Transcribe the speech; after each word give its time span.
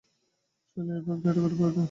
চলে 0.77 0.91
আয় 0.93 1.01
ভাগ্নে, 1.07 1.21
টাকাটা 1.27 1.55
ফেরত 1.57 1.67
নে। 1.67 1.79